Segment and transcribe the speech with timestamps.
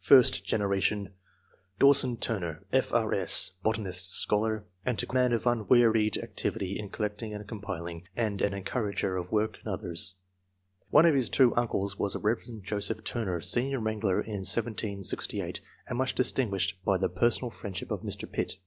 [0.00, 1.12] Fi7\st generation.—
[1.80, 2.92] Dawson Turner, F.
[2.92, 3.12] R.
[3.12, 8.40] 8., botanist, scholar, antiquary; a man of unwea ried activity in collecting and compiling, and
[8.42, 10.14] an encourager of work in others.
[10.90, 12.60] One of his two uncles was the Rev.
[12.62, 14.54] Joseph Turner, senior wrangler I.] ANTECEDENTS.
[14.54, 18.30] 49 in 1768, and much distinguished by the personal friendship of Mr.
[18.30, 18.58] Pitt.